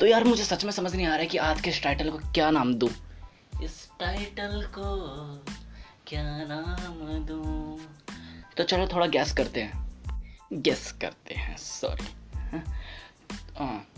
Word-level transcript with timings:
तो 0.00 0.06
यार 0.06 0.24
मुझे 0.24 0.44
सच 0.44 0.64
में 0.64 0.72
समझ 0.72 0.94
नहीं 0.94 1.06
आ 1.06 1.10
रहा 1.10 1.18
है 1.18 1.26
कि 1.26 1.38
आज 1.38 1.60
के 1.60 1.70
इस 1.70 1.82
टाइटल 1.82 2.10
को 2.10 2.18
क्या 2.18 2.50
नाम 2.50 2.74
दूँ। 2.74 2.90
इस 3.62 3.90
टाइटल 4.00 4.66
को 4.78 4.96
क्या 6.06 6.22
नाम 6.22 7.24
दूँ? 7.24 7.78
तो 8.56 8.64
चलो 8.64 8.86
थोड़ा 8.86 9.06
गैस 9.06 9.32
करते 9.32 9.62
हैं। 9.62 9.88
गैस 10.52 10.92
करते 10.92 11.34
हैं 11.34 11.56
सॉरी 11.56 12.06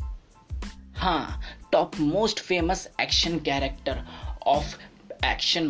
हाँ। 0.96 1.40
Top 1.72 1.96
most 1.96 2.40
famous 2.40 2.88
action 3.00 3.38
character 3.38 4.04
of 4.46 4.78
action 5.24 5.68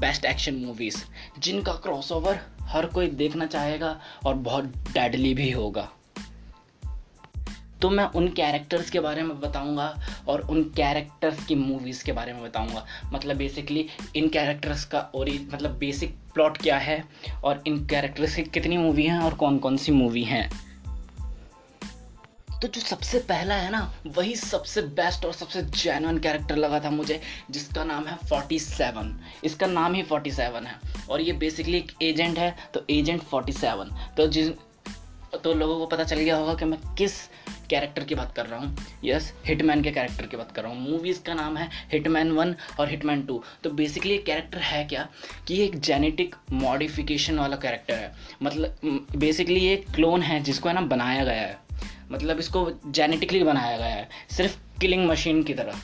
best 0.00 0.24
action 0.24 0.54
movies 0.54 1.04
जिनका 1.38 1.72
क्रॉसओवर 1.72 2.40
हर 2.62 2.86
कोई 2.86 3.06
देखना 3.06 3.46
चाहेगा 3.46 4.00
और 4.26 4.34
बहुत 4.34 4.64
डेडली 4.64 5.34
भी 5.34 5.50
होगा। 5.50 5.92
तो 7.82 7.90
मैं 7.90 8.04
उन 8.04 8.28
कैरेक्टर्स 8.28 8.90
के 8.90 9.00
बारे 9.00 9.22
में 9.22 9.40
बताऊँगा 9.40 10.00
और 10.28 10.40
उन 10.40 10.62
कैरेक्टर्स 10.62 11.44
की 11.44 11.54
मूवीज़ 11.54 12.04
के 12.04 12.12
बारे 12.12 12.32
में 12.32 12.42
बताऊँगा। 12.42 12.86
मतलब 13.12 13.36
बेसिकली 13.36 13.88
इन 14.16 14.28
कैरेक्टर्स 14.28 14.84
का 14.84 14.98
और 14.98 15.30
मतलब 15.54 15.78
बेसिक 15.78 16.14
प्लॉट 16.34 16.58
क्या 16.58 16.78
है 16.78 17.04
और 17.44 17.62
इन 17.66 17.86
कैरेक्टर्स 17.86 18.34
की 18.34 18.42
कितनी 18.42 18.76
मूवी 18.76 19.06
हैं 19.06 19.18
और 19.18 19.34
कौन 19.34 19.58
कौन 19.58 19.76
सी 19.76 19.92
मूवी 19.92 20.24
हैं। 20.24 20.70
तो 22.62 22.68
जो 22.68 22.80
सबसे 22.80 23.18
पहला 23.18 23.54
है 23.54 23.70
ना, 23.70 23.94
वही 24.06 24.36
सबसे 24.36 24.82
बेस्ट 24.82 25.24
और 25.24 25.32
सबसे 25.32 25.62
जेनुअन 25.62 26.18
कैरेक्टर 26.18 26.56
लगा 26.56 26.80
था 26.80 26.90
मुझे, 26.90 27.20
जिसका 27.50 27.84
नाम 27.84 28.06
है 28.06 28.18
47 28.18 29.14
इसका 29.44 29.66
नाम 29.66 29.94
ही 29.94 30.02
47 30.02 30.66
है 30.66 30.74
और 31.10 31.20
ये 31.20 31.32
बेसिकली 31.32 31.78
एक 31.78 31.92
एजेंट 32.02 32.38
है 32.38 32.56
तो 32.74 32.84
एजेंट 32.90 33.22
47 33.34 33.88
तो 34.16 34.26
जिस 34.26 34.48
तो 35.34 35.52
लोगों 35.54 35.78
को 35.78 35.86
पता 35.86 36.04
चल 36.04 36.16
गया 36.16 36.36
होगा 36.36 36.54
कि 36.54 36.64
मैं 36.64 36.78
किस 36.98 37.12
कैरेक्टर 37.70 38.04
की 38.04 38.14
बात 38.14 38.32
कर 38.36 38.46
रहा 38.46 38.60
हूँ। 38.60 38.76
यस 39.04 39.32
हिटमैन 39.46 39.82
के 39.82 39.90
कैरेक्टर 39.90 40.26
की 40.26 40.36
बात 40.36 40.50
कर 40.52 40.62
रहा 40.62 40.72
हूँ। 40.72 40.80
मूवीज़ 40.80 41.22
का 41.22 41.34
नाम 41.34 41.56
है 41.56 41.68
हिटमैन 41.92 42.30
वन 42.32 42.54
और 42.80 42.88
हिटमैन 42.90 43.22
टू 43.22 43.42
तो 43.64 43.70
बेसिकली 43.70 44.12
ये 44.12 44.18
कैरेक्टर 44.18 44.58
है 44.58 44.84
क्या 44.84 45.08
कि 45.48 45.54
ये 45.54 45.64
एक 45.64 45.78
जेनेटिक 45.80 46.34
मॉडिफिकेशन 46.52 47.38
वाला 47.38 47.56
कैरेक्टर 47.56 47.94
है। 47.94 48.12
मतलब 48.42 49.06
बेसिकली 49.16 49.60
ये 49.60 49.76
क्लोन 49.94 50.22
है 50.22 50.42
जिसको 50.42 50.68
है 50.68 50.74
ना 50.74 50.80
बनाया 50.88 51.24
गया 51.24 51.42
है। 51.42 51.58
मतलब 52.12 52.38
इसको 52.38 52.70
जेनेटिकली 52.86 53.42
बनाया 53.44 53.76
गया 53.76 53.86
है। 53.86 54.08
सिर्फ़ 54.30 54.58
किलिंग 54.80 55.06
मशीन 55.06 55.42
की 55.42 55.54
तरह। 55.54 55.80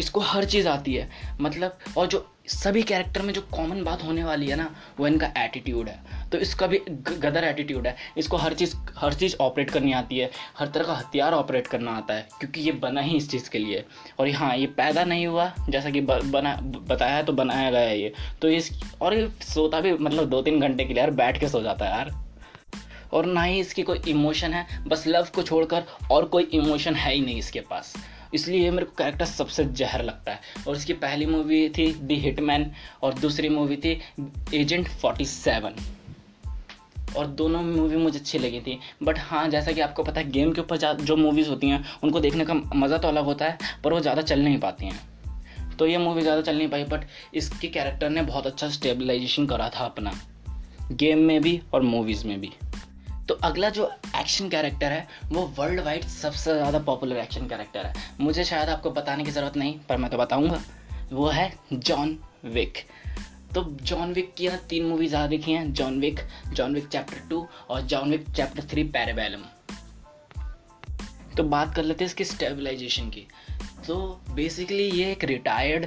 इसको 0.00 0.20
हर 0.20 0.44
चीज़ 0.44 0.68
आती 0.68 0.94
है। 0.94 1.08
मतलब 1.40 1.78
और 1.96 2.06
जो 2.06 2.28
सभी 2.48 2.82
कैरेक्टर 2.82 3.22
में 3.22 3.32
जो 3.34 3.40
कॉमन 3.40 3.82
बात 3.84 4.02
होने 4.04 4.24
वाली 4.24 4.46
है 4.46 4.56
ना, 4.56 4.74
वो 5.00 5.06
इनका 5.06 5.32
एटीट्यूड 5.38 5.88
है। 5.88 6.28
तो 6.30 6.38
इसका 6.38 6.66
भी 6.66 6.78
गदर 7.18 7.44
एटीट्यूड 7.44 7.86
है। 7.86 7.96
इसको 8.18 8.36
हर 8.36 8.54
चीज़ 8.54 8.74
हर 8.96 9.14
चीज़ 9.14 9.36
ऑपरेट 9.40 9.70
करनी 9.70 9.92
आती 9.92 10.18
है। 10.18 10.30
हर 10.58 10.68
तरह 10.68 10.84
का 10.84 10.94
हथियार 10.94 11.32
ऑपरेट 11.32 11.66
करना 11.66 11.96
आता 11.96 12.14
है, 12.14 12.28
क्योंकि 12.40 12.60
ये 12.60 12.72
बना 12.72 13.00
ही 13.00 13.16
इस 13.16 13.30
चीज़ 13.30 13.50
के 13.50 13.58
लिए। 13.58 13.84
और 14.18 14.30
हाँ 14.30 14.56
ये 14.56 14.66
पैदा 14.66 15.04
नहीं 15.04 15.26
हुआ, 15.26 15.52
जैसा 15.68 15.90
कि 15.90 16.00
बना, 16.00 16.54
बताया 16.62 17.16
है 17.16 17.24
तो 17.24 17.32
बनाया 17.32 17.70
गया 17.70 17.80
है 17.80 18.00
ये। 18.00 18.12
तो 18.42 18.48
इस, 18.48 18.70
और 19.00 19.14
ये 19.14 19.28
सोता 19.42 19.80
भी 19.80 19.92
मतलब 19.92 20.28
दो 20.28 20.42
तीन 20.42 20.60
घंटे 20.60 20.84
के 20.84 20.94
लिए 20.94 21.02
यार 21.02 21.10
बैठ 21.10 21.40
के 21.40 21.48
सो 21.48 21.62
जाता 21.62 21.84
है 21.84 21.90
यार। 21.90 22.10
और 23.12 23.26
ना 23.26 23.42
ही 23.42 23.60
इसकी 23.60 23.82
कोई 23.82 24.00
इमोशन 24.08 24.52
है, 24.52 24.84
बस 24.84 25.04
लव 25.06 25.28
को 25.34 25.42
छोड़कर 25.42 25.84
और 26.10 26.24
कोई 26.24 26.42
इमोशन 26.42 26.94
है 26.94 27.14
ही 27.14 27.20
नहीं 27.20 27.38
इसके 27.38 27.60
पास। 27.60 27.94
इसलिए 28.34 28.70
मेरे 28.70 28.84
को 28.84 28.94
कैरेक्टर 28.98 29.24
सबसे 29.24 29.64
जहर 29.72 30.02
लगता 30.04 30.32
है। 30.32 30.40
और 30.68 30.76
इसकी 30.76 30.92
पहली 30.94 31.26
मूवी 31.26 31.68
थी 31.68 31.92
दी 31.92 32.16
हिटमैन 32.18 32.70
और 33.02 33.14
दूसरी 33.14 33.48
मूवी 33.48 33.76
थी 33.76 34.00
एजेंट 34.54 34.88
फोर्टी 34.90 35.24
सेवन 35.26 35.74
और 37.16 37.26
दोनों 37.26 37.62
मूवी 37.62 37.96
मुझे 37.96 38.18
अच्छी 38.18 38.38
लगी 38.38 38.60
थी। 38.60 38.78
बट 39.02 39.18
हाँ 39.20 39.48
जैसा 39.48 39.72
कि 39.72 39.80
आपको 39.80 40.02
पता 40.02 40.20
है 40.20 40.30
गेम 40.30 40.52
के 40.52 40.60
ऊपर 40.60 40.76
जो 40.96 41.16
मूवीज़ 41.16 41.48
होती 41.48 41.68
हैं, 41.68 41.84
उनको 42.04 42.20
देखने 42.20 42.44
का 42.44 42.54
मज़ा 42.54 42.98
तो 42.98 43.08
अलग 43.08 43.24
होता 43.24 43.44
है, 43.44 43.58
पर 43.84 43.92
वो 43.92 44.00
ज़्यादा 44.00 44.22
चल 44.22 44.40
नहीं 44.40 44.58
पाती 44.58 44.86
हैं। 44.86 45.76
तो 45.78 45.86
ये 45.86 45.98
मूवी 45.98 46.22
ज़्यादा 46.22 46.42
चल 46.42 46.56
नहीं 46.56 46.68
पाई 46.68 46.84
बट 46.84 47.04
इसके 47.34 47.68
कैरेक्टर 47.68 48.10
ने 48.10 48.22
बहुत 48.22 48.46
अच्छा 48.46 48.68
स्टेबलाइजेशन 48.70 49.46
करा 49.46 49.68
था 49.70 49.84
अपना। 49.84 50.12
गेम 50.92 51.18
में 51.18 51.40
भी 51.42 51.60
और 51.74 51.82
मूवीज़ 51.82 52.26
में 52.26 52.40
भी। 52.40 52.50
तो 53.28 53.34
अगला 53.44 53.68
जो 53.70 53.90
एक्शन 54.16 54.48
कैरेक्टर 54.48 54.92
है, 54.92 55.06
वो 55.28 55.42
वर्ल्ड 55.58 55.80
वाइड 55.80 56.04
सबसे 56.04 56.54
ज़्यादा 56.54 56.78
पॉपुलर 56.80 57.16
एक्शन 57.16 57.46
कैरेक्टर 57.48 57.86
है। 57.86 57.92
मुझे 58.20 58.44
शायद 58.44 58.68
आपको 58.68 58.90
बताने 58.90 59.24
की 59.24 59.30
ज़रूरत 59.30 59.56
नहीं, 59.56 59.78
पर 59.80 59.96
मैं 59.96 60.10
तो 60.10 60.18
बताऊँगा। 60.18 60.62
वो 61.12 61.28
है 61.28 61.52
जॉन 61.72 62.18
विक 62.46 62.78
तो 63.54 63.62
जॉन 63.82 64.12
विक 64.12 64.32
की 64.34 64.48
तीन 64.68 64.86
मूवीज़ 64.86 65.14
आ 65.16 65.26
देखी 65.26 65.52
हैं 65.52 65.72
John 65.72 65.98
Wick 66.00 66.20
John 66.52 66.74
Wick 66.74 66.86
chapter 66.88 67.28
two 67.30 67.46
और 67.70 67.80
John 67.82 68.10
Wick 68.10 68.28
chapter 68.30 68.64
three 68.70 68.84
Parabellum 68.86 69.42
तो 71.36 71.42
बात 71.44 71.74
कर 71.74 71.82
लेते 71.82 72.04
हैं 72.04 72.10
इसकी 72.10 72.24
स्टेबलाइजेशन 72.24 73.08
की। 73.10 73.26
तो 73.86 73.96
बेसिकली 74.30 74.90
ये 74.90 75.10
एक 75.12 75.24
रिटायर्ड 75.24 75.86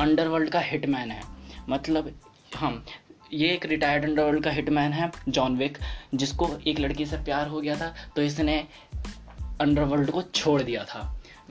अंडरवर्ल्ड 0.00 0.50
का 0.50 0.60
हिटमैन 0.60 1.10
है। 1.10 1.22
मतलब 1.68 2.12
हम 2.56 2.84
ये 3.32 3.48
एक 3.48 3.64
रिटायर्ड 3.66 4.04
अंडरवर्ल्ड 4.04 4.44
का 4.44 4.50
हिटमैन 4.50 4.92
है 4.92 5.10
जॉन 5.28 5.56
विक 5.56 5.78
जिसको 6.14 6.48
एक 6.66 6.80
लड़की 6.80 7.06
से 7.06 7.16
प्यार 7.16 7.48
हो 7.48 7.60
गया 7.60 7.76
था 7.76 7.94
तो 8.16 8.22
इसने 8.22 8.58
अंडरवर्ल्ड 9.60 10.10
को 10.10 10.22
छोड़ 10.24 10.62
दिया 10.62 10.84
था। 10.84 11.00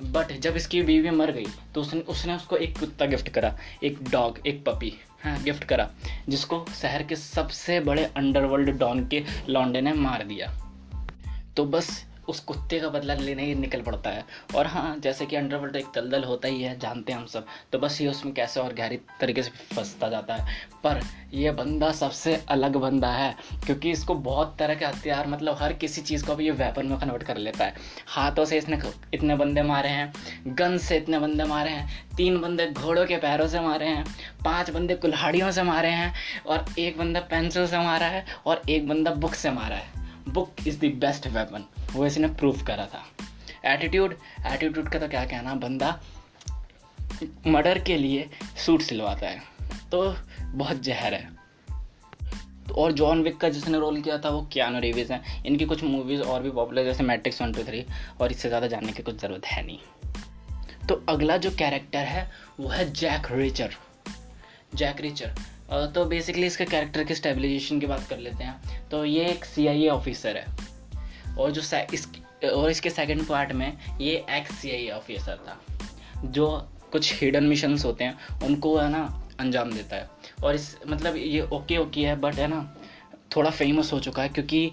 बट 0.04 0.32
जब 0.40 0.56
इसकी 0.56 0.82
बीवी 0.82 1.10
मर 1.10 1.32
गई 1.32 1.46
तो 1.76 1.82
उसने 1.82 2.00
उसने 2.02 2.36
उसको 2.36 2.58
एक 2.58 2.78
कुत्ता 2.80 3.06
गिफ्ट 3.06 3.30
करा, 3.30 3.56
एक 3.84 4.04
डॉग 4.10 4.40
एक 4.48 4.64
पपी 4.66 4.94
हाँ 5.24 5.42
गिफ्ट 5.44 5.64
करा, 5.64 5.90
जिसको 6.30 6.66
शहर 6.82 7.04
के 7.04 7.16
सबसे 7.16 7.80
बड़े 7.80 8.04
अंडरवर्ल्ड 8.18 8.78
डॉन 8.78 9.08
के 9.08 9.24
लॉन्डे 9.50 9.82
ने 9.82 9.94
मार 9.94 10.24
दिया। 10.24 10.54
तो 11.58 11.66
बस 11.66 11.90
उस 12.32 12.40
कुत्ते 12.40 12.80
का 12.80 12.90
बदला 12.90 13.14
लेने 13.14 13.44
ही 13.44 13.56
निकल 13.56 13.82
पड़ता 13.82 14.10
है। 14.10 14.26
और 14.56 14.68
हाँ 14.68 14.96
जैसे 15.00 15.26
कि 15.26 15.36
अंडरवर्ल्ड 15.36 15.76
एक 15.76 15.86
दलदल 15.96 16.24
होता 16.24 16.48
ही 16.48 16.62
है, 16.64 16.78
जानते 16.80 17.12
हैं 17.12 17.20
हम 17.20 17.26
सब। 17.26 17.46
तो 17.72 17.80
बस 17.80 18.02
ये 18.02 18.08
उसमें 18.08 18.34
कैसे 18.34 18.60
और 18.60 18.74
गहरी 18.74 18.98
तरीके 19.22 19.44
से 19.44 19.50
फंसता 19.76 20.10
जाता 20.10 20.36
है। 20.36 20.56
पर 20.84 21.02
यह 21.34 21.52
बंदा 21.52 21.92
सबसे 21.92 22.36
अलग 22.50 22.76
बंदा 22.76 23.08
है, 23.08 23.36
क्योंकि 23.66 23.92
इसको 23.92 24.16
बहुत 24.16 24.56
तरह 24.60 24.76
के 24.76 24.86
हथियार 24.86 25.28
मतलब 25.28 25.58
हर 25.60 25.74
किसी 25.74 26.02
चीज़ 26.02 26.26
को 26.26 26.36
भी 26.36 26.46
ये 26.46 26.52
वेपन 26.52 26.86
में 26.86 27.00
कन्वर्ट 27.00 27.24
कर 27.24 27.38
लेता 27.38 27.66
है। 27.66 27.74
हाथों 28.08 28.46
से 28.46 28.58
इसने 28.58 28.80
इतने 29.14 29.36
बंदे 29.36 29.62
मारे 29.62 29.90
हैं 29.90 30.14
गन 30.48 30.78
से 30.78 30.98
इतने 30.98 31.20
बंदे 31.20 31.44
मारे 31.44 31.70
हैं, 31.70 32.16
तीन 32.18 32.42
बंदे 32.42 32.68
घोड़ों 32.68 33.06
के 33.06 33.18
पैरों 33.18 33.48
से 33.48 33.60
मारे 33.60 33.86
हैं, 33.86 34.06
पाँच 34.46 34.70
बंदे 34.70 34.96
कुल्हाड़ियों 34.96 35.52
से 35.52 35.64
मारे 35.64 35.90
हैं, 35.90 36.14
और 36.48 36.66
एक 36.80 36.98
बंदा 36.98 37.20
पेंसिल 37.20 37.68
से 37.68 37.78
मारा 37.78 38.06
है, 38.06 38.26
और 38.46 38.62
एक 38.70 38.88
बंदा 38.88 39.12
बुक 39.12 39.34
से 39.34 39.52
मारा 39.52 39.76
है। 39.76 40.01
Book 40.30 40.68
is 40.68 40.80
the 40.80 40.86
best 41.00 41.28
weapon. 41.28 41.66
वो 41.94 42.06
इसने 42.06 42.28
प्रूव 42.28 42.62
करा 42.64 42.86
था। 42.86 43.04
एटीट्यूड 43.66 44.18
एटीट्यूड 44.48 44.90
का 44.90 45.00
तो 45.00 45.08
क्या 45.08 45.26
कहना, 45.26 45.56
बंदा 45.56 46.00
मर्डर 47.48 47.80
के 47.80 47.98
लिए 47.98 48.30
सूट 48.66 48.82
सिलवाता 48.82 49.28
है। 49.28 49.42
तो 49.92 50.16
बहुत 50.46 50.82
जहर 50.82 51.14
है। 51.14 51.30
और 52.78 52.92
जॉन 52.92 53.22
विक 53.24 53.38
का 53.38 53.50
जिसने 53.50 53.80
रोल 53.80 54.02
किया 54.02 54.18
था, 54.18 54.30
वो 54.30 54.42
क्यानो 54.52 54.80
रिवीज 54.80 55.12
हैं। 55.12 55.44
इनकी 55.44 55.66
कुछ 55.66 55.84
मूवीज़ 55.84 56.22
और 56.22 56.44
भी 56.44 56.52
पॉपुलर 56.52 56.84
जैसे 56.84 57.04
मैट्रिक्स 57.04 57.42
वन 57.42 57.54
टू 57.54 57.64
थ्री 57.64 57.86
और 58.22 58.32
इससे 58.32 58.48
ज़्यादा 58.48 58.68
जानने 58.68 58.92
की 58.92 59.04
कुछ 59.04 59.22
ज़रूरत 59.22 59.46
है 59.46 59.66
नहीं। 59.66 59.80
तो 60.88 61.04
अगला 61.10 61.38
जो 61.38 61.52
कैरेक्टर 61.52 62.00
है, 62.00 62.32
वो 62.60 62.68
है 62.68 62.92
जैक 62.94 63.28
रिचर 63.32 63.76
जैक 64.76 65.02
रिचर 65.02 65.34
तो 65.72 66.04
बेसिकली 66.06 66.46
इसके 66.48 66.66
कैरेक्टर 66.66 67.04
के 67.04 67.16
स्टेबलाइजेशन 67.16 67.80
की 67.80 67.86
बात 67.86 68.08
कर 68.08 68.18
लेते 68.18 68.44
हैं। 68.44 68.90
तो 68.90 69.04
ये 69.06 69.26
एक 69.26 69.46
सी 69.46 69.68
आई 69.68 69.84
ए 69.84 69.88
ऑफिसर 69.90 70.38
है। 70.38 70.46
और 71.38 71.52
जो 71.52 71.62
इस 71.94 72.08
और 72.46 72.70
इसके 72.72 72.90
सेकंड 72.90 73.26
पार्ट 73.28 73.52
में 73.52 73.78
ये 74.02 74.14
एक्स 74.30 74.56
सी 74.56 74.72
आई 74.72 74.86
ए 74.86 74.90
ऑफिसर 74.90 75.40
था। 75.48 75.60
जो 76.26 76.48
कुछ 76.92 77.14
हिडन 77.22 77.44
मिशंस 77.44 77.86
होते 77.86 78.04
हैं, 78.04 78.18
उनको 78.44 78.78
है 78.78 78.90
ना, 78.90 79.04
अंजाम 79.40 79.72
देता 79.72 79.96
है। 79.96 80.10
और 80.44 80.56
इस 80.56 80.76
मतलब 80.88 81.16
ये 81.16 81.42
ओके 81.42 81.78
ओके 81.78 82.02
है 82.02 82.16
बट 82.16 82.36
है 82.36 82.48
ना, 82.48 82.62
थोड़ा 83.36 83.50
फ़ेमस 83.50 83.94
हो 83.94 84.00
चुका 84.00 84.24
है 84.24 84.30
क्योंकि 84.30 84.72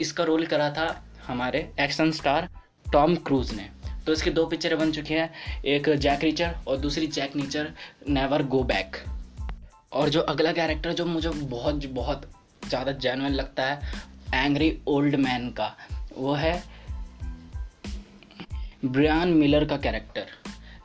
इसका 0.00 0.24
रोल 0.24 0.46
करा 0.46 0.70
था 0.70 1.04
हमारे 1.26 1.68
एक्शन 1.80 2.10
स्टार 2.12 2.48
टॉम 2.92 3.16
क्रूज 3.16 3.52
ने। 3.54 3.68
तो 4.06 4.12
इसके 4.12 4.30
दो 4.30 4.46
पिक्चरें 4.46 4.78
बन 4.78 4.92
चुकी 4.92 5.14
हैं, 5.14 5.30
एक 5.64 5.88
जैक 5.90 6.24
रीचर 6.24 6.54
और 6.68 6.76
दूसरी 6.76 7.06
Jack 7.08 7.36
Reacher 7.36 7.72
never 8.08 8.42
go 8.42 8.62
back 8.64 8.96
और 9.92 10.08
जो 10.08 10.20
अगला 10.22 10.52
कैरेक्टर 10.52 10.92
जो 10.92 11.04
मुझे 11.06 11.28
बहुत 11.28 11.86
बहुत 11.86 12.30
ज़्यादा 12.68 12.92
जेनुअन 12.94 13.32
लगता 13.32 13.64
है 13.64 14.04
एंग्री 14.34 14.76
ओल्ड 14.86 15.14
मैन 15.16 15.48
का, 15.50 15.76
वो 16.16 16.32
है 16.34 16.62
ब्रियान 18.84 19.28
मिलर 19.28 19.64
का 19.64 19.76
कैरेक्टर 19.76 20.26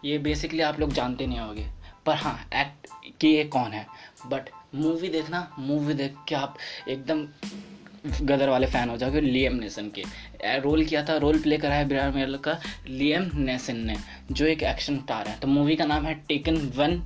ये 0.06 0.18
बेसिकली 0.18 0.62
आप 0.62 0.80
लोग 0.80 0.94
जानते 0.94 1.28
नहीं 1.28 1.40
होंगे, 1.40 1.66
पर 2.06 2.16
हाँ 2.16 2.40
एक्ट 2.56 2.88
कि 3.22 3.28
ये 3.28 3.44
कौन 3.46 3.72
है? 3.72 3.86
बट 4.28 4.50
मूवी 4.76 5.08
देखना 5.10 5.48
मूवी 5.60 5.94
देख 5.94 6.16
के 6.28 6.36
आप 6.36 6.58
एकदम 6.90 7.26
गदर 8.22 8.50
वाले 8.50 8.68
फ़ैन 8.68 8.90
हो 8.90 8.98
जाओगे 8.98 9.22
लियम 9.22 9.56
नेसन 9.56 9.90
के. 9.90 10.04
रोल 10.60 10.86
किया 10.86 11.04
था 11.06 11.18
रोल 11.18 11.40
प्ले 11.40 11.58
करा 11.58 11.76
है 11.76 11.88
ब्रियान 11.88 12.14
मिलर 12.16 12.38
का 12.38 12.60
लियम 12.88 13.30
नेसन 13.36 13.78
ने, 13.78 13.96
जो 14.32 14.46
एक 14.46 14.64
एक्शन 14.64 14.98
स्टार 15.00 15.28
है. 15.28 15.40
तो 15.40 15.48
मूवी 15.48 15.76
का 15.76 15.86
नाम 15.86 16.06
है 16.06 16.14
टेकन 16.28 16.56
वन 16.76 17.02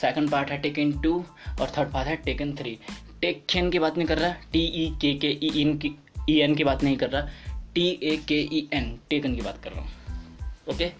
सेकंड 0.00 0.30
पार्ट 0.30 0.50
है 0.50 0.58
टेकन 0.58 0.92
टू 1.00 1.24
और 1.60 1.72
थर्ड 1.78 1.92
पार्ट 1.92 2.08
है 2.08 2.16
टेकन 2.16 2.54
थ्री 2.56 2.78
टेकन 3.20 3.70
की 3.70 3.78
बात 3.78 3.96
नहीं 3.98 4.08
कर 4.08 4.18
रहा 4.18 4.32
टी 4.52 4.64
ई 4.84 4.88
के 5.00 5.14
के 5.14 5.38
ई 5.42 5.50
इन 5.60 5.76
की 5.78 5.94
ई 6.30 6.38
एन 6.40 6.54
की 6.54 6.64
बात 6.64 6.82
नहीं 6.84 6.96
कर 6.96 7.10
रहा 7.10 7.28
टी 7.74 7.88
ए 8.02 8.16
के 8.28 8.40
ई 8.56 8.68
एन 8.72 8.98
टेकन 9.10 9.34
की 9.34 9.42
बात 9.42 9.62
कर 9.64 9.72
रहा 9.72 9.80
हूँ। 9.80 9.90
ओके 10.70 10.90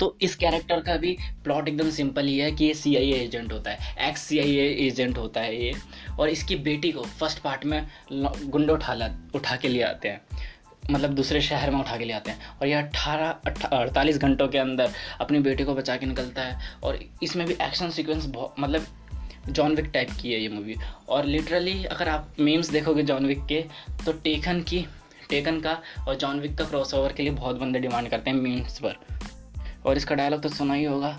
तो 0.00 0.16
इस 0.22 0.34
कैरेक्टर 0.36 0.80
का 0.80 0.96
भी 0.96 1.16
प्लॉट 1.44 1.68
एकदम 1.68 1.90
सिंपल 1.90 2.26
ही 2.26 2.38
है 2.38 2.50
कि 2.52 2.64
ये 2.64 2.74
सी 2.74 2.94
आई 2.96 3.10
एजेंट 3.12 3.52
होता 3.52 3.70
है। 3.70 4.08
एक्स 4.08 4.20
सी 4.20 4.38
आई 4.38 4.54
एजेंट 4.86 5.18
होता 5.18 5.40
है 5.40 5.64
ये। 5.64 5.74
और 6.18 6.28
इसकी 6.28 6.56
बेटी 6.56 6.90
को 6.92 7.02
फ़र्स्ट 7.02 7.38
पार्ट 7.38 7.64
में 7.64 7.86
गुंडे 8.12 8.72
उठा 8.72 8.94
ला 8.94 9.08
उठा 9.34 9.56
के 9.56 9.68
लिए 9.68 9.82
आते 9.82 10.08
हैं। 10.08 10.20
मतलब 10.92 11.14
दूसरे 11.14 11.40
शहर 11.40 11.70
में 11.70 11.78
उठा 11.80 11.96
के 11.96 12.04
ले 12.04 12.12
आते 12.12 12.30
हैं। 12.30 12.56
और 12.60 12.66
ये 12.66 12.74
अट्ठारह 12.74 13.28
अड़तालीस 13.68 14.18
घंटों 14.18 14.48
के 14.48 14.58
अंदर 14.58 14.92
अपनी 15.20 15.38
बेटी 15.40 15.64
को 15.64 15.74
बचा 15.74 15.96
के 15.96 16.06
निकलता 16.06 16.42
है 16.42 16.58
और 16.84 16.98
इसमें 17.22 17.46
भी 17.46 17.54
एक्शन 17.62 17.90
सीक्वेंस 17.90 18.26
मतलब 18.58 18.86
जॉन 19.48 19.74
विक 19.74 19.86
टाइप 19.94 20.10
की 20.20 20.32
है 20.32 20.40
ये 20.40 20.48
मूवी 20.48 20.76
और 21.08 21.24
लिटरली 21.26 21.84
अगर 21.86 22.08
आप 22.08 22.34
मीम्स 22.40 22.70
देखोगे 22.70 23.02
जॉन 23.02 23.26
विक 23.26 23.44
के 23.46 23.64
तो 24.04 24.12
टेकन 24.14 24.60
की 24.62 24.84
टेकन 25.30 25.60
का 25.60 25.78
और 26.08 26.16
जॉन 26.16 26.40
विक 26.40 26.56
का 26.58 26.64
क्रॉस 26.64 26.94
ओवर 26.94 27.12
के 27.12 27.22
लिए 27.22 27.32
बहुत 27.32 27.56
बंदे 27.56 27.80
डिमांड 27.80 28.08
करते 28.08 28.30
हैं 28.30 28.36
मीम्स 28.38 28.78
पर। 28.78 28.98
और 29.86 29.96
इसका 29.96 30.14
डायलॉग 30.14 30.42
तो 30.42 30.48
सुना 30.48 30.74
ही 30.74 30.84
होगा 30.84 31.16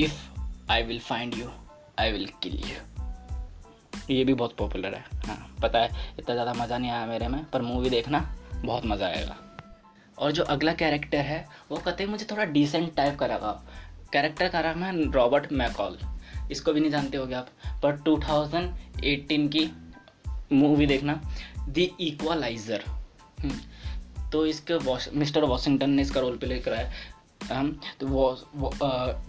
if 0.00 0.20
I 0.70 0.82
will 0.82 1.00
find 1.00 1.34
you 1.34 1.50
I 2.00 2.12
will 2.12 2.28
kill 2.42 2.60
you 2.64 2.76
ये 4.10 4.24
भी 4.24 4.34
बहुत 4.34 4.56
पॉपुलर 4.56 4.94
है। 4.94 5.04
हाँ 5.26 5.56
पता 5.62 5.78
है, 5.78 5.90
इतना 6.18 6.34
ज़्यादा 6.34 6.52
मज़ा 6.54 6.78
नहीं 6.78 6.90
आया 6.90 7.06
मेरे 7.06 7.28
में, 7.28 7.44
पर 7.44 7.62
मूवी 7.62 7.90
देखना। 7.90 8.18
बहुत 8.64 8.86
मज़ा 8.86 9.06
आएगा। 9.06 9.36
और 10.18 10.32
जो 10.32 10.42
अगला 10.44 10.72
कैरेक्टर 10.74 11.18
है 11.18 11.44
वो 11.70 11.76
कहते 11.76 12.04
हैं 12.04 12.10
मुझे 12.10 12.26
थोड़ा 12.30 12.44
डिसेंट 12.46 12.94
टाइप 12.96 13.18
का 13.18 13.26
लगा 13.26 13.50
कैरेक्टर 14.12 14.48
का 14.48 14.60
नाम 14.62 14.82
है 14.84 15.10
रॉबर्ट 15.12 15.52
मैकॉल 15.54 15.98
इसको 16.50 16.72
भी 16.72 16.80
नहीं 16.80 16.90
जानते 16.90 17.18
होगे 17.18 17.34
आप 17.34 17.48
पर 17.82 17.96
2018 18.00 19.48
की 19.48 19.70
मूवी 20.52 20.86
देखना। 20.86 21.20
दी 21.68 21.90
इक्वलाइज़र 22.00 22.82
हम्म, 23.42 23.58
तो 24.32 24.44
इसके 24.46 24.74
वॉश 24.84 25.08
मिस्टर 25.14 25.44
वॉशिंगटन 25.44 25.90
ने 25.90 26.02
इसका 26.02 26.20
रोल 26.20 26.36
प्ले 26.38 26.58
करा 26.60 26.76
है। 26.76 26.90
हम 27.44 27.70
तो 28.00 28.06
वो 28.06 28.72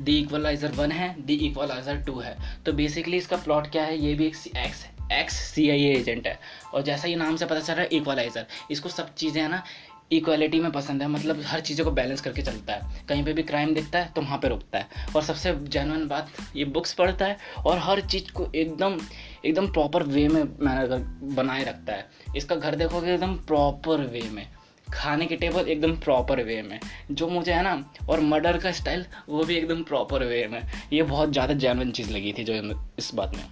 द 0.02 0.10
इक्वलाइज़र 0.10 0.72
वन 0.72 0.92
है 0.92 1.16
दी 1.22 1.34
इक्वलाइज़र 1.48 2.02
टू 2.06 2.20
है। 2.20 2.38
तो 2.66 2.74
बेसिकली 2.74 3.18
इसका 3.18 3.38
प्लॉट 3.38 3.72
क्या 3.72 3.84
है 3.84 3.98
ये 3.98 4.14
भी 4.14 4.26
एक 4.28 4.36
ex 4.58 4.86
ex 5.12 5.34
C 5.46 5.70
I 5.70 5.86
agent 5.88 6.28
है। 6.28 6.38
और 6.74 6.82
जैसा 6.82 7.08
ये 7.08 7.16
नाम 7.16 7.36
से 7.36 7.46
पता 7.46 7.60
चल 7.60 7.74
रहा 7.74 7.82
है 7.82 7.90
इक्वलाइज़र 7.92 8.46
इसको 8.72 8.90
सब 8.90 9.14
चीज़ें 9.16 9.42
है 9.42 9.50
ना 9.50 9.64
इक्वालिटी 10.12 10.60
में 10.60 10.72
पसंद 10.72 11.02
है 11.02 11.08
मतलब 11.08 11.42
हर 11.46 11.60
चीज़ों 11.62 11.84
को 11.86 11.92
बैलेंस 11.92 12.22
करके 12.22 12.42
चलता 12.42 12.74
है। 12.74 13.06
कहीं 13.10 13.24
पे 13.26 13.34
भी 13.34 13.44
क्राइम 13.44 13.74
दिखता 13.74 14.00
है 14.00 14.12
तो 14.16 14.22
वहाँ 14.22 14.38
पे 14.38 14.48
रुकता 14.48 14.80
है। 14.80 15.06
और 15.16 15.24
सबसे 15.24 15.54
जेनुअन 15.68 16.08
बात, 16.08 16.30
ये 16.56 16.66
बुक्स 16.66 16.94
पढ़ता 16.94 17.26
है, 17.26 17.38
और 17.66 17.78
हर 17.80 18.02
चीज़ 18.04 18.32
को 18.32 18.48
एकदम 18.56 18.98
एकदम 19.46 19.68
प्रॉपर 19.68 20.04
वे 20.06 20.28
में 20.28 20.44
मैंने 20.44 20.98
बनाए 21.36 21.64
रखता 21.64 21.94
है। 21.94 22.36
इसका 22.38 22.56
घर 22.56 22.76
देखोगे 22.76 23.14
एकदम 23.14 23.36
प्रॉपर 23.48 24.02
वे 24.04 24.22
में। 24.32 24.48
खाने 24.88 25.26
की 25.26 25.36
टेबल 25.36 25.70
एकदम 25.70 25.96
प्रॉपर 25.98 26.44
वे 26.44 26.62
में। 26.62 26.80
जो 27.12 27.28
मुझे 27.30 27.52
है 27.54 27.64
ना, 27.64 27.74
और 28.10 28.20
मर्डर 28.22 28.58
का 28.58 28.72
स्टाइल 28.74 29.06
वो 29.30 29.44
भी 29.44 29.56
एकदम 29.56 29.84
प्रॉपर 29.84 30.24
वे 30.26 30.46
में। 30.48 30.62
ये 30.94 31.04
बहुत 31.04 31.32
ज़्यादा 31.32 31.54
जेनुअन 31.56 31.92
चीज़ 31.92 32.12
लगी 32.12 32.34
थी 32.38 32.44
जो 32.44 32.54
इस 33.00 33.14
बात 33.16 33.36
में। 33.36 33.44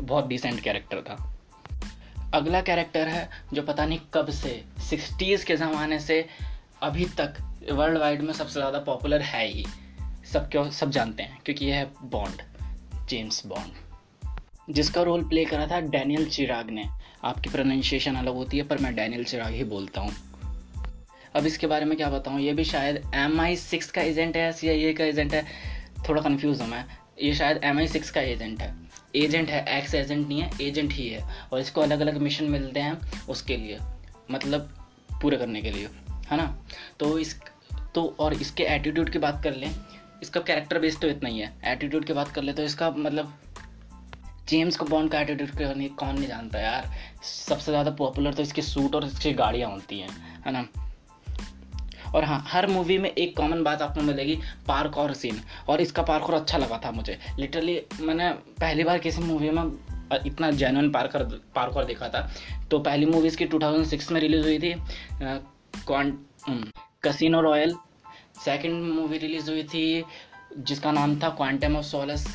बहुत 0.00 0.26
डिसेंट 0.26 0.60
कैरेक्टर 0.60 1.00
था। 1.00 1.26
अगला 2.34 2.60
कैरेक्टर 2.60 3.08
है 3.08 3.28
जो 3.52 3.62
पता 3.62 3.86
नहीं 3.86 3.98
कब 4.14 4.30
से 4.30 4.62
सिक्सटीज़ 4.90 5.44
के 5.46 5.56
ज़माने 5.56 5.98
से 6.00 6.24
अभी 6.82 7.04
तक 7.18 7.34
वर्ल्ड 7.72 7.98
वाइड 7.98 8.22
में 8.22 8.32
सबसे 8.32 8.52
ज़्यादा 8.52 8.78
पॉपुलर 8.78 9.22
है 9.22 9.46
ही। 9.46 9.64
सब 10.32 10.48
क्यों, 10.50 10.70
सब 10.70 10.90
जानते 10.90 11.22
हैं, 11.22 11.38
क्योंकि 11.44 11.66
यह 11.66 11.76
है 11.76 11.90
बॉन्ड 12.02 12.42
जेम्स 13.08 13.46
बॉन्ड 13.46 14.72
जिसका 14.74 15.02
रोल 15.02 15.22
प्ले 15.24 15.44
करा 15.44 15.66
था 15.66 15.80
डैनियल 15.80 16.28
चिराग 16.28 16.70
ने। 16.70 16.88
आपकी 17.24 17.50
प्रोनाउंसिएशन 17.50 18.16
अलग 18.16 18.34
होती 18.34 18.56
है, 18.56 18.62
पर 18.62 18.78
मैं 18.78 18.94
डैनियल 18.94 19.24
चिराग 19.24 19.52
ही 19.52 19.64
बोलता 19.64 20.00
हूँ। 20.00 20.12
अब 21.36 21.46
इसके 21.46 21.66
बारे 21.66 21.84
में 21.84 21.96
क्या 21.96 22.10
बताऊँ? 22.10 22.40
ये 22.40 22.52
भी 22.52 22.64
शायद 22.64 23.10
एम 23.14 23.40
आई 23.40 23.56
सिक्स 23.56 23.90
का 23.90 24.02
एजेंट 24.02 24.36
है 24.36 24.52
सी 24.52 24.68
आई 24.68 24.84
ए 24.84 24.92
का 24.92 25.04
एजेंट 25.04 25.34
है? 25.34 25.44
थोड़ा 26.08 26.22
कन्फ्यूज़ 26.22 26.62
हूँ 26.62 26.68
मैं। 26.70 26.84
ये 27.22 27.34
शायद 27.34 27.60
एम 27.64 27.78
आई 27.78 27.88
सिक्स 27.88 28.10
का 28.10 28.20
एजेंट 28.20 28.62
है। 28.62 28.74
एजेंट 29.14 29.48
है 29.48 29.64
एक्स 29.78 29.94
एजेंट 29.94 30.26
नहीं 30.28 30.40
है, 30.40 30.50
एजेंट 30.62 30.92
ही 30.92 31.08
है। 31.08 31.22
और 31.52 31.60
इसको 31.60 31.80
अलग 31.80 32.00
अलग 32.00 32.16
मिशन 32.18 32.44
मिलते 32.46 32.80
हैं 32.80 33.26
उसके 33.28 33.56
लिए 33.56 33.78
मतलब 34.30 34.68
पूरे 35.22 35.36
करने 35.36 35.62
के 35.62 35.70
लिए, 35.70 35.88
है 36.30 36.36
ना? 36.36 36.54
तो 37.00 37.18
इस 37.18 37.38
तो 37.94 38.04
और 38.20 38.34
इसके 38.34 38.64
एटीट्यूड 38.64 39.10
की 39.10 39.18
बात 39.18 39.42
कर 39.44 39.54
लें, 39.54 39.70
इसका 40.22 40.40
कैरेक्टर 40.40 40.78
बेस 40.78 40.98
तो 41.00 41.08
इतना 41.08 41.28
ही 41.28 41.38
है। 41.38 41.52
एटीट्यूड 41.66 42.04
की 42.04 42.12
बात 42.12 42.28
कर 42.28 42.42
ले 42.42 42.52
तो 42.52 42.62
इसका 42.62 42.90
मतलब 42.90 43.32
जेम्स 44.48 44.76
को 44.76 44.84
बॉन्ड 44.84 45.10
का 45.12 45.20
एटीट्यूड 45.20 45.50
कौन 45.96 46.14
नहीं 46.14 46.28
जानता 46.28 46.60
यार। 46.60 46.90
सबसे 47.24 47.70
ज़्यादा 47.72 47.90
पॉपुलर 47.90 48.34
तो 48.34 48.42
इसके 48.42 48.62
सूट 48.62 48.94
और 48.94 49.04
इसकी 49.04 49.32
गाड़ियाँ 49.34 49.70
होती 49.70 49.98
हैं, 50.00 50.08
है 50.46 50.52
ना? 50.52 50.66
और 52.14 52.24
हाँ 52.24 52.42
हर 52.48 52.66
मूवी 52.66 52.98
में 52.98 53.10
एक 53.10 53.36
कॉमन 53.36 53.62
बात 53.62 53.82
आपको 53.82 54.00
मिलेगी 54.02 54.38
पार्क 54.68 54.96
और 54.98 55.14
सीन 55.14 55.40
और 55.68 55.80
इसका 55.80 56.02
पार्क 56.02 56.24
और 56.24 56.34
अच्छा 56.34 56.58
लगा 56.58 56.80
था 56.84 56.90
मुझे. 56.90 57.18
लिटरली 57.38 57.80
मैंने 58.00 58.30
पहली 58.60 58.84
बार 58.84 58.98
किसी 58.98 59.22
मूवी 59.22 59.50
में 59.50 59.62
इतना 60.26 60.50
जेनुअन 60.52 60.90
पार्कर 60.90 61.22
पार्क 61.56 61.78
देखा 61.86 62.08
था. 62.08 62.28
तो 62.70 62.78
पहली 62.80 63.06
मूवी 63.06 63.26
इसकी 63.28 63.46
2006 63.46 64.10
में 64.12 64.20
रिलीज़ 64.20 64.44
हुई 64.44 64.58
थी 64.58 64.74
Casino 67.04 67.40
Royale 67.40 67.74
second 68.44 68.82
movie 68.84 69.18
release 69.18 69.50
हुई 69.50 69.62
थी, 69.64 70.04
जिसका 70.58 70.92
नाम 70.92 71.18
था 71.20 71.28
क्वांटम 71.30 71.76
ऑफ़ 71.76 71.84
सोलस 71.84 72.26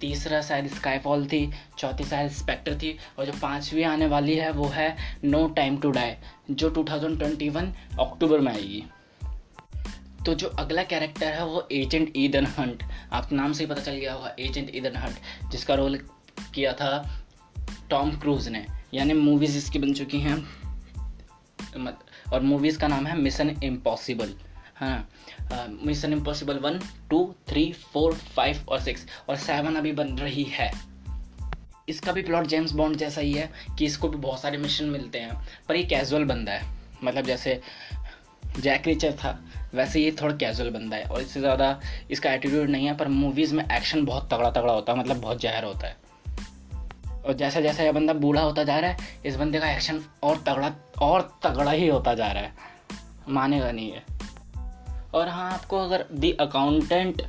तीसरा 0.00 0.40
शायद 0.42 0.66
स्काईफॉल 0.68 1.24
थी, 1.26 1.50
चौथी 1.78 2.04
शायद 2.04 2.30
स्पेक्टर 2.30 2.74
थी, 2.74 2.96
और 3.18 3.26
जो 3.26 3.32
पांचवी 3.32 3.82
आने 3.82 4.06
वाली 4.06 4.34
है 4.36 4.50
वो 4.52 4.66
है 4.68 4.96
नो 5.24 5.46
टाइम 5.48 5.76
टू 5.76 5.90
डाई 5.90 6.14
जो 6.50 6.70
2021 6.70 7.72
अक्टूबर 8.00 8.40
में 8.40 8.52
आएगी. 8.52 8.82
तो 10.26 10.34
जो 10.34 10.48
अगला 10.48 10.82
कैरेक्टर 10.82 11.26
है 11.26 11.44
वो 11.44 11.68
एजेंट 11.72 12.12
ईदन 12.16 12.46
हंट 12.46 12.82
आपको 13.12 13.36
नाम 13.36 13.52
से 13.52 13.64
ही 13.64 13.70
पता 13.70 13.80
चल 13.80 13.92
गया 13.92 14.14
होगा 14.14 14.36
एजेंट 14.40 14.70
ईदन 14.74 14.96
हंट 14.96 15.50
जिसका 15.50 15.74
रोल 15.74 15.96
किया 16.54 16.72
था 16.72 17.22
टॉम 17.90 18.10
क्रूज 18.10 18.48
ने। 18.48 18.66
यानी 18.94 19.12
मूवीज़ 19.12 19.58
इसकी 19.58 19.78
बन 19.78 19.92
चुकी 19.94 20.20
हैं। 20.20 20.66
और 22.32 22.40
मूवीज़ 22.40 22.78
का 22.78 22.88
नाम 22.88 23.06
है 23.06 23.16
मिशन 23.16 23.56
इम्पॉसिबल 23.64 24.34
हाँ। 24.76 25.10
Mission 25.82 26.12
Impossible 26.12 26.58
one 26.58 26.80
two 27.10 27.34
three 27.48 27.72
four 27.72 28.14
five 28.14 28.66
और 28.68 28.80
सिक्स 28.80 29.06
और 29.28 29.36
सेवन 29.36 29.74
अभी 29.74 29.92
बन 29.92 30.08
रही 30.08 30.42
है। 30.42 30.72
इसका 31.88 32.12
भी 32.12 32.22
प्लॉट 32.22 32.46
जेम्स 32.46 32.72
बॉन्ड 32.72 32.96
जैसा 32.96 33.20
ही 33.20 33.32
है 33.32 33.52
कि 33.78 33.84
इसको 33.84 34.08
भी 34.08 34.16
बहुत 34.16 34.40
सारे 34.40 34.58
मिशन 34.58 34.84
मिलते 34.84 35.18
हैं। 35.18 35.48
पर 35.68 35.76
ये 35.76 35.82
कैजुअल 35.82 36.24
बंदा 36.24 36.52
है। 36.52 36.76
मतलब 37.04 37.24
जैसे 37.24 37.60
जैक 38.58 38.86
रिचर 38.86 39.12
था। 39.14 39.38
वैसे 39.74 40.00
ये 40.00 40.10
थोड़ा 40.20 40.36
कैजुअल 40.36 40.70
बंदा 40.70 40.96
है 40.96 41.04
और 41.04 41.20
इससे 41.20 41.40
ज़्यादा 41.40 41.78
इसका 42.10 42.32
एटीट्यूड 42.32 42.68
नहीं 42.70 42.86
है, 42.86 42.96
पर 42.96 43.08
मूवीज़ 43.08 43.54
में 43.54 43.64
एक्शन 43.66 44.04
बहुत 44.04 44.28
तगड़ा 44.32 44.50
तगड़ा 44.50 44.72
होता 44.72 44.92
है 44.92 44.98
मतलब 44.98 45.20
बहुत 45.20 45.40
जहर 45.40 45.64
होता 45.64 45.86
है। 45.86 45.96
और 47.18 47.32
जैसा 47.34 47.60
जैसा 47.60 47.82
ये 47.82 47.92
बंदा 47.92 48.12
बूढ़ा 48.14 48.42
होता 48.42 48.64
जा 48.64 48.78
रहा 48.78 48.90
है, 48.90 48.96
इस 49.26 49.36
बंदे 49.36 49.58
का 49.58 49.70
एक्शन 49.70 50.02
और 50.22 50.36
तगड़ा 50.38 50.74
और 51.02 51.22
तगड़ा 51.44 51.70
ही 51.70 51.88
होता 51.88 52.14
जा 52.14 52.30
रहा 52.32 52.42
है। 52.42 52.52
मानेगा 53.28 53.70
नहीं 53.72 53.90
है 53.92 54.04
और 55.14 55.28
हाँ 55.28 55.50
आपको 55.52 55.78
अगर 55.78 56.04
दी 56.12 56.30
अकाउंटेंट 56.40 57.22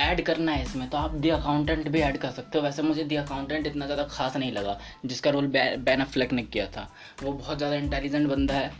ऐड 0.00 0.20
करना 0.26 0.52
है 0.52 0.62
इसमें 0.62 0.88
तो 0.90 0.98
आप 0.98 1.14
दी 1.14 1.28
अकाउंटेंट 1.30 1.88
भी 1.88 2.00
ऐड 2.00 2.16
कर 2.18 2.30
सकते 2.30 2.58
हो। 2.58 2.64
वैसे 2.64 2.82
मुझे 2.82 3.04
दी 3.04 3.16
अकाउंटेंट 3.16 3.66
इतना 3.66 3.86
ज़्यादा 3.86 4.04
खास 4.04 4.36
नहीं 4.36 4.52
लगा, 4.52 4.78
जिसका 5.06 5.30
रोल 5.30 5.46
बैन 5.46 6.00
अफ्लेक 6.00 6.32
ने 6.32 6.42
किया 6.44 6.66
था। 6.66 6.88
वो 7.22 7.32
बहुत 7.32 7.58
ज़्यादा 7.58 7.76
इंटेलिजेंट 7.76 8.28
बंदा 8.28 8.54
है। 8.54 8.72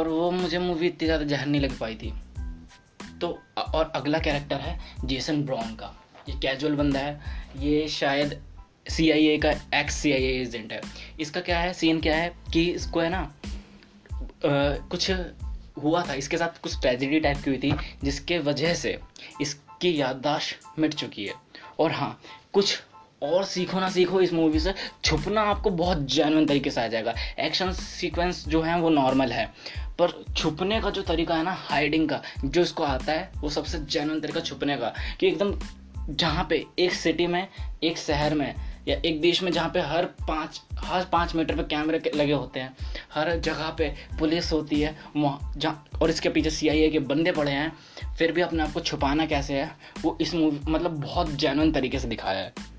पर 0.00 0.08
वो 0.08 0.30
मुझे 0.30 0.58
मूवी 0.58 0.86
इतनी 0.86 1.06
ज़्यादा 1.06 1.24
जहर 1.24 1.46
नहीं 1.46 1.60
लग 1.60 1.78
पाई 1.78 1.94
थी। 1.94 2.12
तो 3.20 3.28
और 3.58 3.92
अगला 3.94 4.18
कैरेक्टर 4.18 4.56
है 4.56 4.78
जेसन 5.04 5.42
ब्राउन 5.44 5.74
का। 5.74 5.94
ये 6.28 6.38
कैजुअल 6.42 6.74
बंदा 6.74 7.00
है। 7.00 7.20
ये 7.58 7.88
शायद 7.88 8.40
सी 8.90 9.10
आई 9.10 9.26
ए 9.26 9.36
का 9.38 9.50
एक्स 9.74 9.94
सी 9.94 10.12
आई 10.12 10.22
एजेंट 10.22 10.72
है। 10.72 10.80
इसका 11.20 11.40
क्या 11.40 11.58
है? 11.58 11.72
सीन 11.72 12.00
क्या 12.00 12.16
है? 12.16 12.32
कि 12.52 12.64
इसको 12.70 13.00
है 13.00 13.10
ना 13.10 13.20
आ, 13.20 14.76
कुछ 14.90 15.10
हुआ 15.82 16.02
था। 16.08 16.14
इसके 16.14 16.36
साथ 16.36 16.60
कुछ 16.62 16.80
ट्रेजिडी 16.80 17.20
टाइप 17.20 17.42
की 17.44 17.50
हुई 17.50 17.58
थी 17.58 17.72
जिसके 18.04 18.38
वजह 18.40 18.74
से 18.74 18.98
इसकी 19.40 20.00
याददाश्त 20.00 20.78
मिट 20.78 20.94
चुकी 20.94 21.26
है। 21.26 21.34
और 21.78 21.92
हाँ 21.92 22.20
कुछ 22.52 22.78
और 23.22 23.44
सीखो 23.44 23.80
ना 23.80 23.90
सीखो 23.90 24.20
इस 24.20 24.32
मूवी 24.32 24.60
से, 24.60 24.74
छुपना 25.04 25.42
आपको 25.42 25.70
बहुत 25.70 25.98
जेनुअन 25.98 26.46
तरीके 26.46 26.70
से 26.70 26.80
आ 26.80 26.86
जाएगा। 26.86 27.14
एक्शन 27.40 27.72
सीक्वेंस 27.72 28.48
जो 28.48 28.62
है 28.62 28.80
वो 28.80 28.90
नॉर्मल 28.90 29.32
है। 29.32 29.52
पर 29.98 30.24
छुपने 30.36 30.80
का 30.80 30.90
जो 30.90 31.02
तरीका 31.02 31.34
है 31.34 31.42
ना 31.42 31.52
हाइडिंग 31.52 32.08
का, 32.08 32.22
जो 32.44 32.62
इसको 32.62 32.82
आता 32.82 33.12
है, 33.12 33.32
वो 33.36 33.50
सबसे 33.50 33.78
जेनुअन 33.78 34.20
तरीका 34.20 34.40
छुपने 34.40 34.76
का। 34.76 34.94
कि 35.20 35.28
एकदम 35.28 35.58
जहाँ 36.10 36.46
पे 36.50 36.66
एक 36.78 36.92
सिटी 36.92 37.26
में, 37.26 37.48
एक 37.82 37.98
शहर 37.98 38.34
में, 38.34 38.54
या 38.88 39.00
एक 39.04 39.20
देश 39.20 39.42
में 39.42 39.52
जहाँ 39.52 39.70
पे 39.70 39.80
हर 39.80 40.04
पाँच 40.04 40.62
हर 40.78 41.04
पाँच 41.04 41.34
मीटर 41.34 41.56
पे 41.56 41.62
कैमरे 41.62 42.10
लगे 42.14 42.32
होते 42.32 42.60
हैं, 42.60 42.76
हर 43.14 43.40
जगह 43.40 43.70
पे 43.70 43.94
पुलिस 44.18 44.52
होती 44.52 44.80
है, 44.80 44.98
वहाँ 45.16 45.54
जहाँ, 45.56 45.88
और 46.02 46.10
इसके 46.10 46.28
पीछे 46.28 46.50
सी 46.50 46.90
के 46.90 46.98
बंदे 46.98 47.32
पड़े 47.32 47.52
हैं, 47.52 47.72
फिर 48.18 48.32
भी 48.32 48.40
अपने 48.40 48.62
आप 48.62 48.72
को 48.72 48.80
छुपाना 48.80 49.26
कैसे 49.26 49.54
है, 49.54 49.70
वो 50.02 50.18
इस 50.20 50.34
मूवी 50.34 50.60
मतलब 50.68 50.90
बहुत 50.90 51.30
जेनुअन 51.30 51.72
तरीके 51.72 51.98
से 51.98 52.08
दिखाया 52.08 52.38
है। 52.38 52.69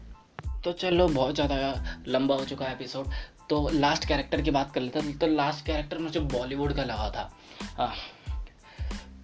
तो 0.64 0.72
चलो, 0.72 1.08
बहुत 1.08 1.36
ज़्यादा 1.36 2.02
लंबा 2.08 2.36
हो 2.36 2.46
चुका 2.46 2.66
है 2.66 2.74
एपिसोड 2.74 3.08
तो 3.50 3.70
लास्ट 3.70 4.06
कैरेक्टर 4.08 4.42
की 4.42 4.52
बात 4.52 4.72
कर 4.74 4.82
लेते 4.82 5.00
हैं। 5.00 5.18
तो 5.18 5.28
लास्ट 5.28 5.66
कैरेक्टर 5.66 5.98
मुझे 5.98 6.20
बॉलीवुड 6.20 6.74
का 6.74 6.84
लगा 6.84 7.10
था। 7.10 7.94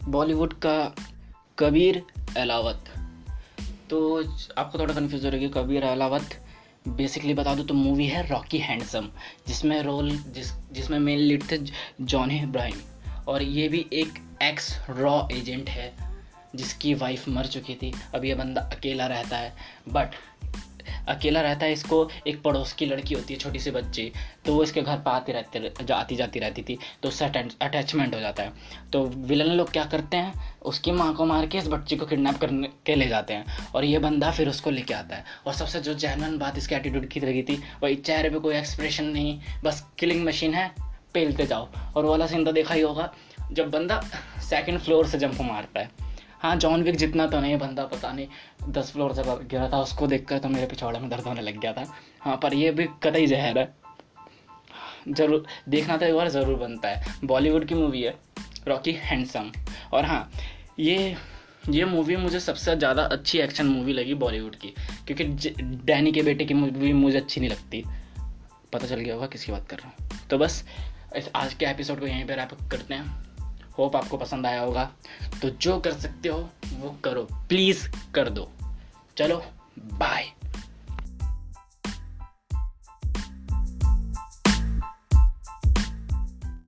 बॉलीवुड 0.07 0.53
का 0.55 0.95
कबीर 1.57 2.01
अलावत। 2.37 2.89
तो 3.89 3.99
आपको 4.57 4.79
थोड़ा 4.79 4.93
कन्फ्यूज़ 4.93 5.25
हो 5.25 5.31
रही 5.31 5.43
है 5.43 5.49
कबीर 5.49 5.83
अलावत 5.83 6.37
बेसिकली 6.87 7.33
बता 7.33 7.53
दूँ 7.55 7.65
तो 7.65 7.73
मूवी 7.73 8.05
है 8.07 8.27
रॉकी 8.29 8.57
हैंडसम 8.57 9.09
जिसमें 9.47 9.81
रोल 9.83 10.09
जिस, 10.09 10.51
जिसमें 10.71 10.99
मेन 10.99 11.19
लीड 11.19 11.43
थे 11.51 11.57
जॉन 12.01 12.31
इब्राहिम 12.31 12.81
और 13.27 13.43
ये 13.43 13.67
भी 13.67 13.85
एक 13.93 14.19
एक्स 14.43 14.77
रॉ 14.89 15.27
एजेंट 15.31 15.69
है, 15.69 15.93
जिसकी 16.55 16.93
वाइफ 16.95 17.27
मर 17.29 17.45
चुकी 17.47 17.75
थी। 17.75 17.93
अब 18.15 18.25
ये 18.25 18.35
बंदा 18.35 18.61
अकेला 18.73 19.07
रहता 19.07 19.37
है। 19.37 19.53
बट 19.89 20.15
अकेला 21.07 21.41
रहता 21.41 21.65
है, 21.65 21.73
इसको 21.73 22.09
एक 22.27 22.41
पड़ोस 22.41 22.73
की 22.73 22.85
लड़की 22.85 23.15
होती 23.15 23.33
है, 23.33 23.39
छोटी 23.39 23.59
सी 23.59 23.71
बच्ची 23.71 24.11
तो 24.45 24.53
वो 24.53 24.63
इसके 24.63 24.81
घर 24.81 24.97
पर 24.97 25.11
आती 25.11 25.31
रहती 25.31 25.93
आती 25.93 26.15
जाती 26.15 26.39
रहती 26.39 26.63
थी 26.63 26.77
तो 27.03 27.09
उससे 27.09 27.25
अटैचमेंट 27.25 28.15
हो 28.15 28.19
जाता 28.19 28.43
है। 28.43 28.53
तो 28.93 29.03
विलन 29.03 29.51
लोग 29.51 29.71
क्या 29.71 29.83
करते 29.85 30.17
हैं? 30.17 30.55
उसकी 30.63 30.91
माँ 30.91 31.13
को 31.15 31.25
मार 31.25 31.45
के 31.47 31.57
इस 31.57 31.67
बच्ची 31.67 31.95
को 31.97 32.05
किडनैप 32.05 32.37
करने 32.37 32.69
के 32.85 32.95
ले 32.95 33.07
जाते 33.07 33.33
हैं, 33.33 33.45
और 33.75 33.85
ये 33.85 33.99
बंदा 33.99 34.31
फिर 34.31 34.49
उसको 34.49 34.69
लेके 34.71 34.93
आता 34.93 35.15
है। 35.15 35.23
और 35.47 35.53
सबसे 35.53 35.79
जो 35.81 35.93
जैनवन 35.95 36.37
बात 36.37 36.57
इसके 36.57 36.75
एटीट्यूड 36.75 37.07
की 37.07 37.19
लगी 37.19 37.43
थी, 37.43 37.61
वही 37.83 37.95
चेहरे 37.97 38.29
पे 38.29 38.39
कोई 38.39 38.55
एक्सप्रेशन 38.55 39.05
नहीं, 39.05 39.39
बस 39.63 39.83
किलिंग 39.99 40.25
मशीन 40.25 40.53
है, 40.53 40.71
पेलते 41.13 41.45
जाओ। 41.45 41.67
और 41.95 42.05
वाला 42.05 42.27
सीन 42.27 42.45
तो 42.45 42.51
देखा 42.51 42.73
ही 42.73 42.81
होगा, 42.81 43.13
जब 43.51 43.69
बंदा 43.71 44.01
सेकंड 44.49 44.79
फ्लोर 44.79 45.07
से 45.07 45.17
जंप 45.17 45.41
मारता 45.41 45.79
है। 45.79 46.06
हाँ 46.39 46.55
जॉन 46.57 46.83
विक 46.83 46.95
जितना 46.95 47.25
तो 47.27 47.39
नहीं, 47.39 47.57
बंदा 47.57 47.83
पता 47.85 48.11
नहीं, 48.11 48.27
दस 48.69 48.91
फ्लोर 48.91 49.13
से 49.13 49.23
गिरा 49.23 49.69
था, 49.69 49.79
उसको 49.79 50.07
देखकर 50.07 50.39
तो 50.39 50.49
मेरे 50.49 50.65
पिछौड़े 50.67 50.99
में 50.99 51.09
दर्द 51.09 51.23
होने 51.23 51.41
लग 51.41 51.59
गया 51.59 51.73
था। 51.73 51.85
हाँ 52.21 52.37
पर 52.37 52.53
ये 52.53 52.71
भी 52.71 52.87
कतई 53.03 53.27
जहर 53.27 53.57
है। 53.57 53.73
ज़रूर, 55.09 55.45
देखना 55.69 55.97
तो 55.97 56.05
एक 56.05 56.15
बार 56.15 56.29
ज़रूर 56.29 56.55
बनता 56.57 56.89
है। 56.89 57.15
बॉलीवुड 57.23 57.65
की 57.67 57.75
मूवी 57.75 58.01
है 58.01 58.15
रॉकी 58.67 58.91
हैंडसम 58.93 59.51
और 59.93 60.05
हाँ 60.05 60.29
ये 60.79 61.15
ये 61.69 61.85
मूवी 61.85 62.15
मुझे 62.15 62.39
सबसे 62.39 62.75
ज़्यादा 62.75 63.03
अच्छी 63.05 63.39
एक्शन 63.39 63.65
मूवी 63.67 63.93
लगी 63.93 64.13
बॉलीवुड 64.15 64.55
की, 64.55 64.73
क्योंकि 65.07 65.23
डैनी 65.85 66.11
के 66.11 66.21
बेटे 66.23 66.45
की 66.45 66.53
मूवी 66.53 66.91
मुझे 66.93 67.17
अच्छी 67.17 67.41
नहीं 67.41 67.49
लगती। 67.49 67.83
पता 68.73 68.87
चल 68.87 68.95
गया 68.95 69.13
होगा 69.13 69.27
किसकी 69.27 69.51
बात 69.51 69.67
कर 69.69 69.77
रहा 69.77 69.89
हूँ। 69.89 70.27
तो 70.29 70.37
बस 70.37 70.63
आज 71.35 71.53
के 71.53 71.65
एपिसोड 71.65 71.99
को 71.99 72.07
यहीं 72.07 72.25
पर 72.25 72.35
रैप 72.35 72.53
करते 72.71 72.93
हैं। 72.93 73.26
होप 73.77 73.95
आपको 73.95 74.17
पसंद 74.17 74.45
आया 74.45 74.61
होगा। 74.61 74.91
तो 75.41 75.49
जो 75.49 75.79
कर 75.79 75.91
सकते 75.91 76.29
हो, 76.29 76.49
वो 76.79 76.97
करो। 77.03 77.23
प्लीज़ 77.23 77.87
कर 78.15 78.29
दो। 78.29 78.51
चलो 79.17 79.43
बाय 79.79 80.31